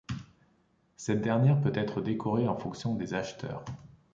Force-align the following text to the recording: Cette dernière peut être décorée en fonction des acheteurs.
Cette 0.97 1.21
dernière 1.21 1.61
peut 1.61 1.73
être 1.75 2.01
décorée 2.01 2.47
en 2.47 2.57
fonction 2.57 2.95
des 2.95 3.13
acheteurs. 3.13 3.63